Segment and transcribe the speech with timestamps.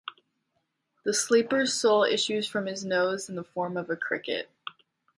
[1.05, 4.49] The sleeper's soul issues from his nose in the form of a cricket.